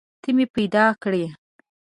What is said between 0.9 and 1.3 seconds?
کړي